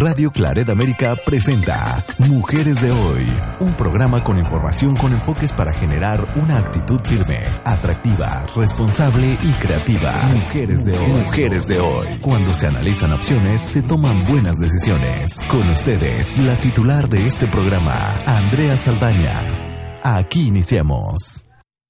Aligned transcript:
Radio 0.00 0.30
Claret 0.30 0.68
América 0.68 1.16
presenta 1.26 2.04
Mujeres 2.18 2.80
de 2.80 2.92
Hoy, 2.92 3.26
un 3.58 3.74
programa 3.74 4.22
con 4.22 4.38
información 4.38 4.94
con 4.94 5.12
enfoques 5.12 5.52
para 5.52 5.74
generar 5.74 6.24
una 6.36 6.58
actitud 6.58 7.00
firme, 7.02 7.40
atractiva, 7.64 8.46
responsable 8.54 9.36
y 9.42 9.52
creativa. 9.54 10.12
Mujeres 10.32 10.84
de 10.84 10.96
Hoy. 10.96 11.10
Mujeres 11.24 11.66
de 11.66 11.80
Hoy. 11.80 12.06
Cuando 12.20 12.54
se 12.54 12.68
analizan 12.68 13.12
opciones, 13.12 13.60
se 13.60 13.82
toman 13.82 14.24
buenas 14.24 14.60
decisiones. 14.60 15.40
Con 15.50 15.68
ustedes, 15.68 16.38
la 16.38 16.56
titular 16.60 17.08
de 17.08 17.26
este 17.26 17.48
programa, 17.48 18.14
Andrea 18.24 18.76
Saldaña. 18.76 19.40
Aquí 20.04 20.46
iniciamos. 20.46 21.44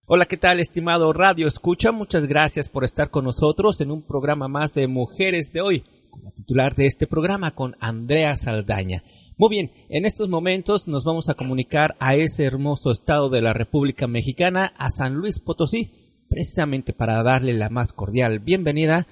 Hola, 0.07 0.25
¿qué 0.25 0.39
tal, 0.39 0.61
estimado 0.61 1.13
Radio 1.13 1.47
Escucha? 1.47 1.93
Muchas 1.93 2.27
gracias 2.27 2.71
por 2.71 2.85
estar 2.85 3.11
con 3.11 3.27
nosotros 3.27 3.83
en 3.83 3.91
un 3.91 4.01
programa 4.01 4.49
más 4.49 4.73
de 4.73 4.89
Mujeres 4.89 5.53
de 5.53 5.61
Hoy 5.61 5.85
la 6.23 6.31
titular 6.31 6.75
de 6.75 6.87
este 6.87 7.07
programa, 7.07 7.53
con 7.53 7.77
Andrea 7.81 8.37
Saldaña. 8.37 9.03
Muy 9.39 9.51
bien, 9.51 9.71
en 9.89 10.05
estos 10.05 10.29
momentos 10.29 10.89
nos 10.89 11.05
vamos 11.05 11.29
a 11.29 11.35
comunicar 11.35 11.95
a 12.01 12.15
ese 12.15 12.45
hermoso 12.45 12.91
estado 12.91 13.31
de 13.31 13.41
la 13.41 13.53
República 13.53 14.07
Mexicana, 14.09 14.71
a 14.79 14.89
San 14.89 15.15
Luis 15.15 15.41
Potosí, 15.41 15.93
precisamente 16.29 16.93
para 16.93 17.23
darle 17.23 17.55
la 17.55 17.69
más 17.69 17.93
cordial 17.93 18.41
bienvenida 18.41 19.07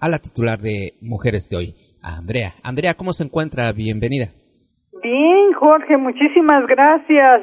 a 0.00 0.08
la 0.08 0.18
titular 0.18 0.58
de 0.58 0.94
Mujeres 1.00 1.48
de 1.50 1.56
hoy, 1.56 1.74
a 2.02 2.16
Andrea. 2.16 2.54
Andrea, 2.62 2.94
¿cómo 2.94 3.12
se 3.12 3.24
encuentra? 3.24 3.72
Bienvenida. 3.72 4.26
Bien, 5.02 5.52
Jorge, 5.58 5.96
muchísimas 5.96 6.66
gracias 6.68 7.42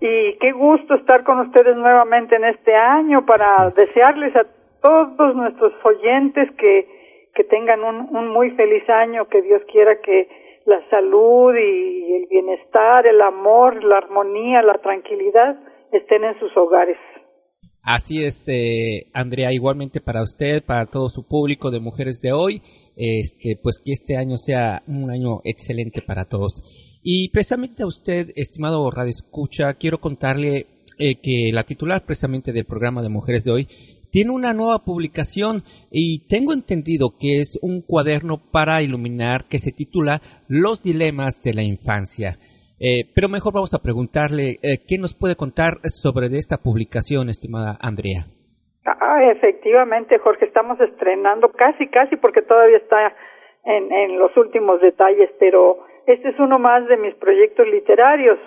y 0.00 0.36
qué 0.40 0.52
gusto 0.52 0.94
estar 0.94 1.24
con 1.24 1.40
ustedes 1.40 1.74
nuevamente 1.76 2.36
en 2.36 2.44
este 2.44 2.74
año 2.74 3.24
para 3.24 3.46
desearles 3.74 4.36
a 4.36 4.44
todos 4.82 5.34
nuestros 5.34 5.72
oyentes 5.84 6.48
que 6.58 6.97
que 7.38 7.44
tengan 7.44 7.84
un, 7.84 8.32
muy 8.32 8.50
feliz 8.50 8.82
año, 8.90 9.28
que 9.28 9.40
Dios 9.42 9.62
quiera 9.70 10.00
que 10.04 10.28
la 10.66 10.80
salud 10.90 11.54
y 11.54 12.14
el 12.16 12.26
bienestar, 12.26 13.06
el 13.06 13.20
amor, 13.22 13.84
la 13.84 13.98
armonía, 13.98 14.60
la 14.62 14.74
tranquilidad 14.82 15.56
estén 15.92 16.24
en 16.24 16.36
sus 16.40 16.50
hogares. 16.56 16.96
Así 17.84 18.24
es, 18.24 18.48
eh, 18.48 19.06
Andrea, 19.14 19.52
igualmente 19.52 20.00
para 20.00 20.24
usted, 20.24 20.64
para 20.64 20.86
todo 20.86 21.08
su 21.08 21.28
público 21.28 21.70
de 21.70 21.78
mujeres 21.78 22.20
de 22.20 22.32
hoy, 22.32 22.60
este, 22.96 23.56
pues 23.62 23.78
que 23.78 23.92
este 23.92 24.16
año 24.16 24.36
sea 24.36 24.82
un 24.88 25.08
año 25.12 25.38
excelente 25.44 26.02
para 26.02 26.24
todos. 26.24 26.98
Y 27.04 27.30
precisamente 27.30 27.84
a 27.84 27.86
usted, 27.86 28.30
estimado 28.34 28.90
Radio 28.90 29.10
Escucha, 29.10 29.74
quiero 29.74 29.98
contarle 29.98 30.66
eh, 30.98 31.14
que 31.22 31.50
la 31.52 31.62
titular 31.62 32.04
precisamente 32.04 32.52
del 32.52 32.64
programa 32.64 33.00
de 33.00 33.08
mujeres 33.08 33.44
de 33.44 33.52
hoy 33.52 33.68
tiene 34.10 34.30
una 34.32 34.52
nueva 34.52 34.84
publicación 34.84 35.62
y 35.90 36.26
tengo 36.28 36.52
entendido 36.52 37.16
que 37.18 37.40
es 37.40 37.58
un 37.62 37.82
cuaderno 37.86 38.38
para 38.52 38.82
iluminar 38.82 39.48
que 39.48 39.58
se 39.58 39.72
titula 39.72 40.20
Los 40.48 40.82
dilemas 40.82 41.42
de 41.42 41.54
la 41.54 41.62
infancia. 41.62 42.38
Eh, 42.80 43.10
pero 43.14 43.28
mejor 43.28 43.52
vamos 43.52 43.74
a 43.74 43.82
preguntarle 43.82 44.56
eh, 44.62 44.78
qué 44.86 44.98
nos 44.98 45.14
puede 45.14 45.34
contar 45.34 45.82
sobre 45.82 46.26
esta 46.38 46.58
publicación, 46.58 47.28
estimada 47.28 47.76
Andrea. 47.80 48.26
Ah, 48.86 49.20
efectivamente, 49.32 50.18
Jorge, 50.18 50.46
estamos 50.46 50.80
estrenando 50.80 51.50
casi, 51.50 51.88
casi, 51.88 52.16
porque 52.16 52.42
todavía 52.42 52.78
está 52.78 53.12
en, 53.64 53.92
en 53.92 54.18
los 54.18 54.34
últimos 54.36 54.80
detalles, 54.80 55.30
pero 55.38 55.84
este 56.06 56.30
es 56.30 56.38
uno 56.38 56.58
más 56.58 56.86
de 56.88 56.96
mis 56.96 57.14
proyectos 57.16 57.66
literarios. 57.68 58.38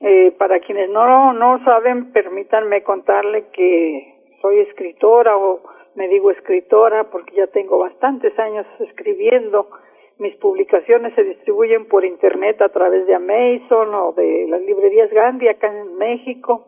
Eh, 0.00 0.32
para 0.36 0.58
quienes 0.58 0.90
no, 0.90 1.32
no 1.32 1.62
saben, 1.64 2.12
permítanme 2.12 2.82
contarle 2.82 3.44
que 3.52 4.11
soy 4.42 4.58
escritora 4.60 5.36
o 5.36 5.60
me 5.94 6.08
digo 6.08 6.30
escritora 6.30 7.04
porque 7.04 7.36
ya 7.36 7.46
tengo 7.46 7.78
bastantes 7.78 8.38
años 8.38 8.66
escribiendo. 8.80 9.68
Mis 10.18 10.36
publicaciones 10.36 11.14
se 11.14 11.22
distribuyen 11.22 11.86
por 11.86 12.04
internet 12.04 12.60
a 12.60 12.68
través 12.68 13.06
de 13.06 13.14
Amazon 13.14 13.94
o 13.94 14.12
de 14.12 14.46
las 14.48 14.60
librerías 14.60 15.10
Gandhi 15.10 15.48
acá 15.48 15.68
en 15.68 15.96
México. 15.96 16.66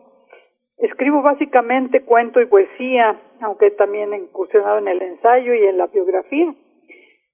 Escribo 0.79 1.23
básicamente 1.23 2.03
cuento 2.03 2.41
y 2.41 2.47
poesía, 2.47 3.21
aunque 3.41 3.71
también 3.73 4.13
he 4.13 4.19
incursionado 4.19 4.79
en 4.79 4.89
el 4.89 5.03
ensayo 5.03 5.55
y 5.55 5.67
en 5.67 5.79
la 5.79 5.87
biografía. 5.87 6.55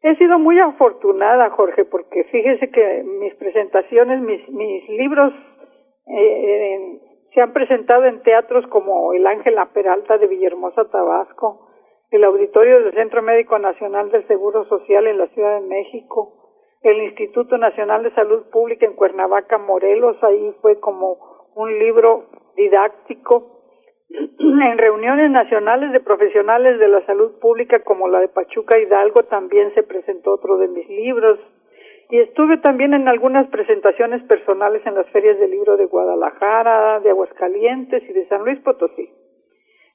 He 0.02 0.16
sido 0.16 0.38
muy 0.38 0.58
afortunada, 0.58 1.50
Jorge, 1.50 1.84
porque 1.84 2.24
fíjese 2.24 2.70
que 2.70 3.02
mis 3.02 3.34
presentaciones, 3.34 4.20
mis, 4.20 4.48
mis 4.48 4.88
libros 4.88 5.32
eh, 6.06 7.00
se 7.34 7.40
han 7.40 7.52
presentado 7.52 8.04
en 8.04 8.22
teatros 8.22 8.66
como 8.68 9.12
el 9.12 9.26
Ángela 9.26 9.72
Peralta 9.72 10.18
de 10.18 10.26
Villahermosa, 10.26 10.90
Tabasco, 10.90 11.68
el 12.10 12.24
Auditorio 12.24 12.82
del 12.82 12.92
Centro 12.92 13.22
Médico 13.22 13.58
Nacional 13.58 14.10
del 14.10 14.26
Seguro 14.26 14.64
Social 14.64 15.06
en 15.06 15.18
la 15.18 15.28
Ciudad 15.28 15.60
de 15.60 15.66
México, 15.66 16.34
el 16.82 17.02
Instituto 17.02 17.56
Nacional 17.56 18.02
de 18.02 18.14
Salud 18.14 18.50
Pública 18.50 18.86
en 18.86 18.94
Cuernavaca, 18.94 19.58
Morelos, 19.58 20.16
ahí 20.22 20.54
fue 20.60 20.80
como 20.80 21.50
un 21.54 21.78
libro 21.78 22.24
didáctico. 22.56 23.58
En 24.40 24.78
reuniones 24.78 25.30
nacionales 25.30 25.92
de 25.92 26.00
profesionales 26.00 26.78
de 26.78 26.88
la 26.88 27.04
salud 27.06 27.38
pública 27.38 27.80
como 27.84 28.08
la 28.08 28.20
de 28.20 28.28
Pachuca 28.28 28.78
Hidalgo 28.78 29.22
también 29.24 29.72
se 29.74 29.84
presentó 29.84 30.32
otro 30.32 30.58
de 30.58 30.68
mis 30.68 30.88
libros 30.88 31.38
y 32.10 32.18
estuve 32.18 32.58
también 32.58 32.92
en 32.92 33.06
algunas 33.08 33.46
presentaciones 33.48 34.22
personales 34.24 34.84
en 34.84 34.94
las 34.96 35.08
ferias 35.10 35.38
del 35.38 35.52
libro 35.52 35.76
de 35.76 35.86
Guadalajara, 35.86 37.00
de 37.00 37.10
Aguascalientes 37.10 38.02
y 38.08 38.12
de 38.12 38.26
San 38.26 38.44
Luis 38.44 38.58
Potosí. 38.60 39.10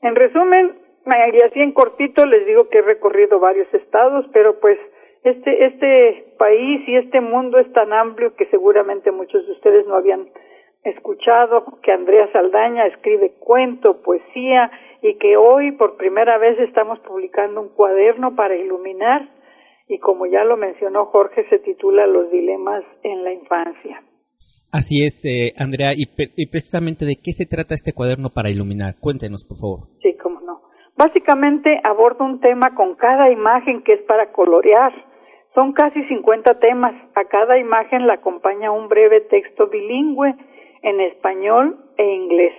En 0.02 0.16
resumen, 0.16 0.78
y 1.06 1.42
así 1.44 1.60
en 1.60 1.74
cortito 1.74 2.26
les 2.26 2.46
digo 2.46 2.70
que 2.70 2.80
he 2.80 2.82
recorrido 2.82 3.40
varios 3.40 3.72
estados, 3.74 4.26
pero 4.32 4.60
pues 4.60 4.80
este, 5.24 5.66
este 5.66 6.34
país 6.38 6.88
y 6.88 6.96
este 6.96 7.20
mundo 7.20 7.60
es 7.60 7.72
tan 7.74 7.92
amplio 7.92 8.36
que 8.36 8.46
seguramente 8.48 9.12
muchos 9.12 9.46
de 9.46 9.52
ustedes 9.52 9.86
no 9.88 9.96
habían 9.96 10.30
escuchado 10.84 11.66
que 11.82 11.92
Andrea 11.92 12.32
Saldaña 12.32 12.86
escribe 12.86 13.34
cuento, 13.40 14.02
poesía 14.04 14.72
y 15.02 15.16
que 15.16 15.36
hoy 15.36 15.72
por 15.74 15.98
primera 15.98 16.38
vez 16.38 16.60
estamos 16.60 17.00
publicando 17.00 17.60
un 17.60 17.70
cuaderno 17.70 18.36
para 18.36 18.56
iluminar 18.56 19.28
y 19.88 20.00
como 20.00 20.26
ya 20.26 20.44
lo 20.44 20.58
mencionó 20.58 21.06
Jorge, 21.06 21.48
se 21.50 21.60
titula 21.60 22.08
Los 22.08 22.32
dilemas 22.32 22.84
en 23.04 23.24
la 23.24 23.34
infancia. 23.34 24.04
Así 24.72 25.06
es, 25.06 25.24
eh, 25.24 25.54
Andrea, 25.58 25.94
y, 25.96 26.06
precisamente 26.48 27.06
de 27.06 27.16
qué 27.16 27.32
se 27.32 27.46
trata 27.46 27.76
este 27.76 27.94
cuaderno 27.94 28.30
para 28.34 28.50
iluminar. 28.50 28.96
Cuéntenos, 29.00 29.46
por 29.46 29.58
favor. 29.58 29.80
Sí, 30.02 30.18
cómo 30.22 30.42
no. 30.42 30.64
Básicamente 30.98 31.80
aborda 31.84 32.26
un 32.26 32.42
tema 32.42 32.76
con 32.76 32.96
cada 32.96 33.32
imagen 33.32 33.84
que 33.84 33.94
es 33.94 34.02
para 34.02 34.34
colorear. 34.34 34.92
Son 35.54 35.72
casi 35.72 36.04
50 36.08 36.60
temas. 36.60 36.94
A 37.16 37.24
cada 37.26 37.58
imagen 37.58 38.06
la 38.06 38.16
acompaña 38.16 38.72
un 38.72 38.90
breve 38.90 39.22
texto 39.22 39.70
bilingüe 39.70 40.36
en 40.82 41.00
español 41.00 41.80
e 41.98 42.04
inglés. 42.04 42.54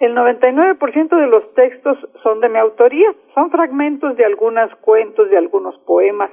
El 0.00 0.16
99% 0.16 1.08
de 1.10 1.26
los 1.26 1.54
textos 1.54 1.98
son 2.22 2.40
de 2.40 2.48
mi 2.48 2.58
autoría, 2.58 3.14
son 3.34 3.50
fragmentos 3.50 4.16
de 4.16 4.24
algunos 4.24 4.74
cuentos, 4.76 5.28
de 5.28 5.36
algunos 5.36 5.76
poemas, 5.80 6.30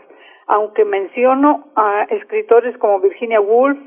aunque 0.47 0.85
menciono 0.85 1.65
a 1.75 2.03
escritores 2.09 2.77
como 2.77 3.01
Virginia 3.01 3.41
Woolf 3.41 3.77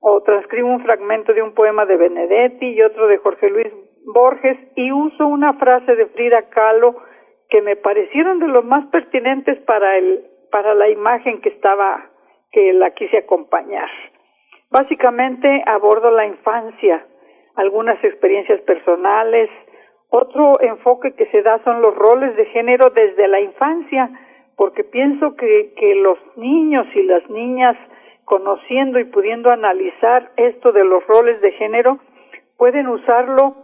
o 0.00 0.20
transcribo 0.20 0.68
un 0.68 0.84
fragmento 0.84 1.32
de 1.32 1.40
un 1.40 1.54
poema 1.54 1.86
de 1.86 1.96
Benedetti 1.96 2.66
y 2.66 2.82
otro 2.82 3.06
de 3.06 3.16
Jorge 3.16 3.48
Luis 3.48 3.72
Borges 4.04 4.58
y 4.76 4.92
uso 4.92 5.26
una 5.26 5.54
frase 5.54 5.96
de 5.96 6.06
Frida 6.08 6.50
Kahlo 6.50 6.96
que 7.48 7.62
me 7.62 7.76
parecieron 7.76 8.38
de 8.38 8.48
los 8.48 8.66
más 8.66 8.84
pertinentes 8.88 9.58
para 9.62 9.96
el 9.96 10.26
para 10.52 10.74
la 10.74 10.90
imagen 10.90 11.40
que 11.40 11.48
estaba 11.48 12.10
que 12.52 12.74
la 12.74 12.90
quise 12.90 13.16
acompañar. 13.16 13.88
Básicamente 14.70 15.62
abordo 15.66 16.10
la 16.10 16.26
infancia, 16.26 17.06
algunas 17.56 18.02
experiencias 18.04 18.60
personales. 18.62 19.50
Otro 20.10 20.60
enfoque 20.60 21.14
que 21.14 21.26
se 21.26 21.42
da 21.42 21.62
son 21.64 21.82
los 21.82 21.94
roles 21.94 22.36
de 22.36 22.46
género 22.46 22.90
desde 22.90 23.26
la 23.28 23.40
infancia, 23.40 24.10
porque 24.56 24.84
pienso 24.84 25.34
que, 25.36 25.74
que 25.76 25.94
los 25.96 26.18
niños 26.36 26.86
y 26.94 27.02
las 27.02 27.28
niñas, 27.28 27.76
conociendo 28.24 28.98
y 28.98 29.04
pudiendo 29.04 29.50
analizar 29.50 30.30
esto 30.36 30.72
de 30.72 30.84
los 30.84 31.06
roles 31.06 31.40
de 31.40 31.52
género, 31.52 31.98
pueden 32.56 32.88
usarlo 32.88 33.56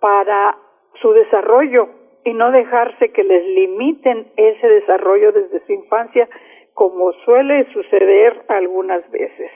para 0.00 0.56
su 1.00 1.12
desarrollo 1.12 1.88
y 2.24 2.32
no 2.32 2.50
dejarse 2.50 3.12
que 3.12 3.22
les 3.22 3.44
limiten 3.44 4.32
ese 4.36 4.68
desarrollo 4.68 5.32
desde 5.32 5.64
su 5.66 5.72
infancia 5.72 6.28
como 6.74 7.12
suele 7.24 7.72
suceder 7.72 8.44
algunas 8.48 9.08
veces. 9.10 9.50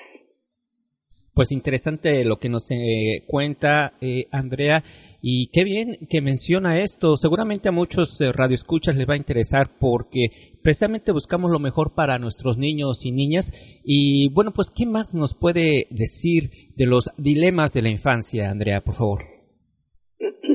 Pues 1.35 1.53
interesante 1.53 2.25
lo 2.25 2.37
que 2.37 2.49
nos 2.49 2.71
eh, 2.71 3.23
cuenta 3.27 3.93
eh, 4.00 4.25
Andrea 4.32 4.82
y 5.23 5.50
qué 5.53 5.65
bien 5.65 5.97
que 6.11 6.21
menciona 6.21 6.81
esto. 6.81 7.17
Seguramente 7.17 7.69
a 7.69 7.73
muchos 7.73 8.21
eh, 8.21 8.32
radioescuchas 8.32 8.97
les 8.97 9.09
va 9.09 9.15
a 9.15 9.17
interesar 9.17 9.67
porque 9.79 10.29
precisamente 10.62 11.12
buscamos 11.12 11.50
lo 11.50 11.61
mejor 11.61 11.94
para 11.94 12.19
nuestros 12.19 12.59
niños 12.59 13.05
y 13.05 13.12
niñas. 13.12 13.53
Y 13.85 14.32
bueno, 14.35 14.50
pues 14.55 14.73
¿qué 14.75 14.87
más 14.87 15.15
nos 15.15 15.38
puede 15.38 15.87
decir 15.91 16.50
de 16.77 16.87
los 16.87 17.11
dilemas 17.17 17.73
de 17.73 17.82
la 17.82 17.91
infancia, 17.91 18.50
Andrea, 18.50 18.81
por 18.81 18.94
favor? 18.94 19.21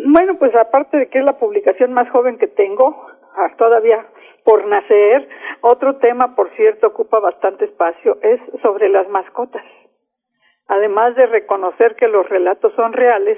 Bueno, 0.08 0.38
pues 0.38 0.52
aparte 0.56 0.98
de 0.98 1.10
que 1.10 1.20
es 1.20 1.26
la 1.26 1.38
publicación 1.38 1.94
más 1.94 2.10
joven 2.10 2.38
que 2.38 2.48
tengo, 2.48 2.96
ah, 3.36 3.56
todavía 3.58 4.06
por 4.44 4.66
nacer, 4.68 5.28
otro 5.62 5.98
tema, 5.98 6.36
por 6.36 6.56
cierto, 6.56 6.88
ocupa 6.88 7.20
bastante 7.20 7.66
espacio, 7.66 8.18
es 8.22 8.40
sobre 8.62 8.90
las 8.90 9.10
mascotas. 9.10 9.64
Además 10.68 11.16
de 11.16 11.28
reconocer 11.28 11.96
que 11.96 12.08
los 12.08 12.28
relatos 12.28 12.74
son 12.76 12.94
reales 12.94 13.38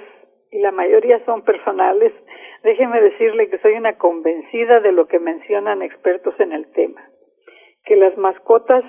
y 0.51 0.59
la 0.59 0.71
mayoría 0.71 1.23
son 1.25 1.41
personales, 1.43 2.13
déjeme 2.63 3.01
decirle 3.01 3.49
que 3.49 3.57
soy 3.59 3.73
una 3.73 3.97
convencida 3.97 4.79
de 4.79 4.93
lo 4.93 5.07
que 5.07 5.19
mencionan 5.19 5.81
expertos 5.81 6.39
en 6.39 6.53
el 6.53 6.71
tema, 6.71 7.01
que 7.83 7.97
las 7.97 8.17
mascotas 8.17 8.83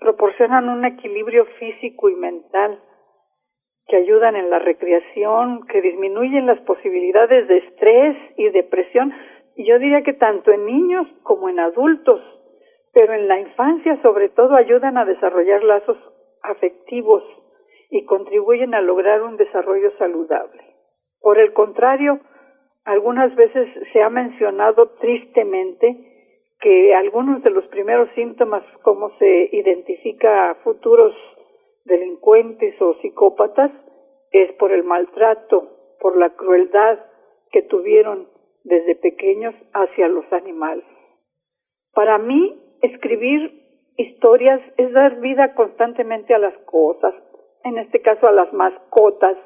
proporcionan 0.00 0.68
un 0.68 0.84
equilibrio 0.84 1.46
físico 1.58 2.10
y 2.10 2.14
mental, 2.14 2.82
que 3.86 3.96
ayudan 3.96 4.36
en 4.36 4.50
la 4.50 4.58
recreación, 4.58 5.66
que 5.66 5.80
disminuyen 5.80 6.46
las 6.46 6.60
posibilidades 6.60 7.48
de 7.48 7.56
estrés 7.56 8.16
y 8.36 8.50
depresión, 8.50 9.14
y 9.56 9.66
yo 9.66 9.78
diría 9.78 10.02
que 10.02 10.12
tanto 10.12 10.52
en 10.52 10.66
niños 10.66 11.08
como 11.22 11.48
en 11.48 11.58
adultos, 11.58 12.20
pero 12.92 13.14
en 13.14 13.28
la 13.28 13.40
infancia 13.40 14.00
sobre 14.02 14.28
todo 14.28 14.54
ayudan 14.56 14.98
a 14.98 15.06
desarrollar 15.06 15.64
lazos 15.64 15.96
afectivos 16.42 17.24
y 17.90 18.04
contribuyen 18.04 18.74
a 18.74 18.80
lograr 18.80 19.22
un 19.22 19.36
desarrollo 19.36 19.90
saludable. 19.98 20.62
Por 21.20 21.38
el 21.38 21.52
contrario, 21.52 22.20
algunas 22.84 23.34
veces 23.34 23.68
se 23.92 24.02
ha 24.02 24.10
mencionado 24.10 24.90
tristemente 25.00 26.08
que 26.60 26.94
algunos 26.94 27.42
de 27.42 27.50
los 27.50 27.66
primeros 27.66 28.08
síntomas, 28.14 28.62
como 28.82 29.10
se 29.18 29.48
identifica 29.52 30.50
a 30.50 30.54
futuros 30.56 31.14
delincuentes 31.84 32.80
o 32.80 32.94
psicópatas, 33.00 33.70
es 34.32 34.52
por 34.52 34.72
el 34.72 34.84
maltrato, 34.84 35.96
por 36.00 36.16
la 36.16 36.30
crueldad 36.30 36.98
que 37.50 37.62
tuvieron 37.62 38.28
desde 38.64 38.96
pequeños 38.96 39.54
hacia 39.72 40.08
los 40.08 40.30
animales. 40.32 40.84
Para 41.94 42.18
mí, 42.18 42.60
escribir 42.82 43.62
historias 43.96 44.60
es 44.76 44.92
dar 44.92 45.20
vida 45.20 45.54
constantemente 45.54 46.34
a 46.34 46.38
las 46.38 46.56
cosas, 46.58 47.14
en 47.64 47.78
este 47.78 48.00
caso 48.00 48.28
a 48.28 48.32
las 48.32 48.52
mascotas, 48.52 49.36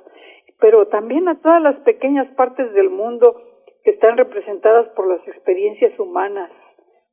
pero 0.60 0.86
también 0.88 1.28
a 1.28 1.40
todas 1.40 1.62
las 1.62 1.76
pequeñas 1.80 2.32
partes 2.34 2.72
del 2.72 2.90
mundo 2.90 3.34
que 3.84 3.90
están 3.90 4.16
representadas 4.16 4.88
por 4.94 5.08
las 5.08 5.26
experiencias 5.26 5.98
humanas, 5.98 6.50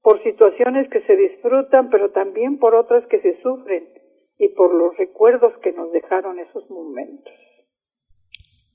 por 0.01 0.22
situaciones 0.24 0.90
que 0.90 1.01
se 1.01 1.16
disfrutan, 1.16 1.90
pero 1.90 2.12
también 2.12 2.60
por 2.60 2.75
otras 2.75 3.06
que 3.07 3.19
se 3.22 3.42
sufren 3.42 3.90
y 4.38 4.50
por 4.50 4.74
los 4.74 4.96
recuerdos 4.98 5.54
que 5.62 5.74
nos 5.74 5.92
dejaron 5.92 6.40
esos 6.40 6.69
momentos. 6.69 7.34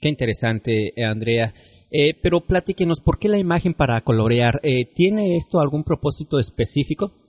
Qué 0.00 0.08
interesante, 0.08 0.92
eh, 0.96 1.04
Andrea. 1.04 1.54
Eh, 1.90 2.12
pero 2.22 2.40
platíquenos, 2.40 3.00
¿por 3.00 3.18
qué 3.18 3.28
la 3.28 3.38
imagen 3.38 3.72
para 3.72 4.00
colorear? 4.02 4.60
Eh, 4.62 4.84
¿Tiene 4.92 5.36
esto 5.36 5.60
algún 5.60 5.84
propósito 5.84 6.38
específico? 6.38 7.23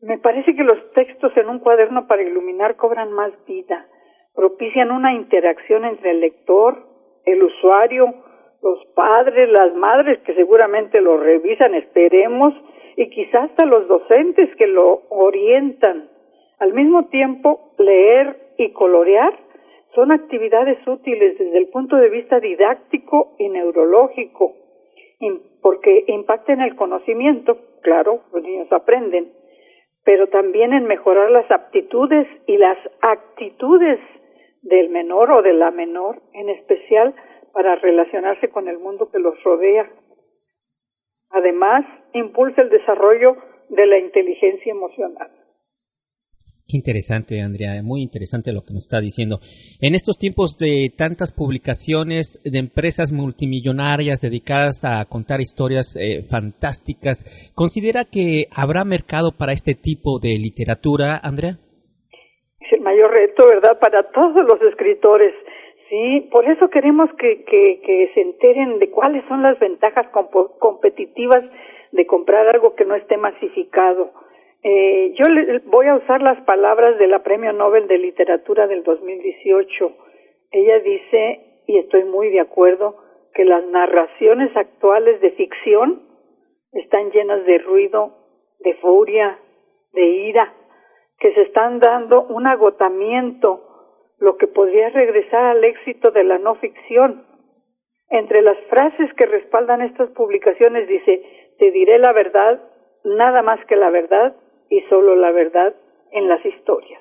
Me 0.00 0.18
parece 0.18 0.54
que 0.54 0.62
los 0.62 0.92
textos 0.92 1.36
en 1.36 1.48
un 1.48 1.58
cuaderno 1.58 2.06
para 2.06 2.22
iluminar 2.22 2.76
cobran 2.76 3.12
más 3.12 3.32
vida, 3.46 3.88
propician 4.34 4.92
una 4.92 5.12
interacción 5.12 5.84
entre 5.84 6.12
el 6.12 6.20
lector, 6.20 6.86
el 7.24 7.42
usuario, 7.42 8.14
los 8.62 8.84
padres, 8.94 9.50
las 9.50 9.74
madres 9.74 10.20
que 10.20 10.34
seguramente 10.34 11.00
lo 11.00 11.16
revisan, 11.16 11.74
esperemos, 11.74 12.54
y 12.96 13.10
quizás 13.10 13.50
hasta 13.50 13.66
los 13.66 13.88
docentes 13.88 14.54
que 14.56 14.68
lo 14.68 15.02
orientan. 15.08 16.08
Al 16.60 16.74
mismo 16.74 17.06
tiempo, 17.06 17.72
leer 17.78 18.54
y 18.56 18.72
colorear 18.72 19.36
son 19.96 20.12
actividades 20.12 20.78
útiles 20.86 21.38
desde 21.38 21.58
el 21.58 21.68
punto 21.70 21.96
de 21.96 22.08
vista 22.08 22.38
didáctico 22.38 23.34
y 23.38 23.48
neurológico, 23.48 24.54
porque 25.60 26.04
impactan 26.06 26.60
el 26.60 26.76
conocimiento, 26.76 27.58
claro, 27.82 28.20
los 28.32 28.42
niños 28.44 28.70
aprenden, 28.72 29.32
pero 30.08 30.28
también 30.28 30.72
en 30.72 30.84
mejorar 30.84 31.30
las 31.30 31.50
aptitudes 31.50 32.26
y 32.46 32.56
las 32.56 32.78
actitudes 33.02 34.00
del 34.62 34.88
menor 34.88 35.30
o 35.30 35.42
de 35.42 35.52
la 35.52 35.70
menor, 35.70 36.22
en 36.32 36.48
especial 36.48 37.14
para 37.52 37.74
relacionarse 37.76 38.48
con 38.48 38.68
el 38.68 38.78
mundo 38.78 39.10
que 39.10 39.18
los 39.18 39.34
rodea. 39.44 39.86
Además, 41.28 41.84
impulsa 42.14 42.62
el 42.62 42.70
desarrollo 42.70 43.36
de 43.68 43.84
la 43.84 43.98
inteligencia 43.98 44.72
emocional. 44.72 45.30
Qué 46.68 46.76
interesante, 46.76 47.40
Andrea, 47.40 47.80
muy 47.82 48.02
interesante 48.02 48.52
lo 48.52 48.60
que 48.60 48.76
nos 48.76 48.84
está 48.84 49.00
diciendo. 49.00 49.40
En 49.80 49.96
estos 49.96 50.20
tiempos 50.20 50.60
de 50.60 50.92
tantas 50.92 51.32
publicaciones 51.32 52.36
de 52.44 52.60
empresas 52.60 53.08
multimillonarias 53.08 54.20
dedicadas 54.20 54.84
a 54.84 55.08
contar 55.08 55.40
historias 55.40 55.96
eh, 55.96 56.28
fantásticas, 56.28 57.24
¿considera 57.56 58.04
que 58.04 58.52
habrá 58.52 58.84
mercado 58.84 59.32
para 59.32 59.56
este 59.56 59.72
tipo 59.80 60.20
de 60.20 60.36
literatura, 60.36 61.16
Andrea? 61.24 61.56
Es 62.60 62.70
el 62.76 62.84
mayor 62.84 63.16
reto, 63.16 63.48
¿verdad?, 63.48 63.80
para 63.80 64.04
todos 64.12 64.44
los 64.44 64.60
escritores. 64.68 65.32
Sí, 65.88 66.28
por 66.30 66.44
eso 66.44 66.68
queremos 66.68 67.08
que, 67.16 67.48
que, 67.48 67.80
que 67.80 68.12
se 68.12 68.20
enteren 68.20 68.78
de 68.78 68.90
cuáles 68.90 69.24
son 69.24 69.40
las 69.40 69.58
ventajas 69.58 70.04
competitivas 70.12 71.48
de 71.92 72.04
comprar 72.04 72.46
algo 72.46 72.74
que 72.76 72.84
no 72.84 72.94
esté 72.94 73.16
masificado 73.16 74.12
eh, 74.62 75.14
yo 75.14 75.24
le, 75.28 75.60
voy 75.66 75.86
a 75.86 75.94
usar 75.94 76.20
las 76.20 76.40
palabras 76.42 76.98
de 76.98 77.06
la 77.06 77.22
Premio 77.22 77.52
Nobel 77.52 77.86
de 77.86 77.98
Literatura 77.98 78.66
del 78.66 78.82
2018. 78.82 79.92
Ella 80.50 80.80
dice, 80.80 81.62
y 81.66 81.78
estoy 81.78 82.04
muy 82.04 82.30
de 82.30 82.40
acuerdo, 82.40 82.96
que 83.34 83.44
las 83.44 83.64
narraciones 83.66 84.54
actuales 84.56 85.20
de 85.20 85.30
ficción 85.32 86.02
están 86.72 87.10
llenas 87.10 87.44
de 87.44 87.58
ruido, 87.58 88.16
de 88.58 88.74
furia, 88.74 89.38
de 89.92 90.06
ira, 90.06 90.52
que 91.20 91.32
se 91.34 91.42
están 91.42 91.78
dando 91.78 92.24
un 92.24 92.46
agotamiento, 92.46 93.64
lo 94.18 94.36
que 94.36 94.48
podría 94.48 94.88
regresar 94.90 95.44
al 95.44 95.62
éxito 95.62 96.10
de 96.10 96.24
la 96.24 96.38
no 96.38 96.56
ficción. 96.56 97.24
Entre 98.10 98.42
las 98.42 98.58
frases 98.68 99.12
que 99.14 99.26
respaldan 99.26 99.82
estas 99.82 100.10
publicaciones 100.10 100.88
dice, 100.88 101.22
te 101.58 101.70
diré 101.70 101.98
la 101.98 102.12
verdad, 102.12 102.60
nada 103.04 103.42
más 103.42 103.64
que 103.66 103.76
la 103.76 103.90
verdad, 103.90 104.34
y 104.70 104.80
solo 104.88 105.16
la 105.16 105.30
verdad 105.30 105.74
en 106.12 106.28
las 106.28 106.44
historias. 106.44 107.00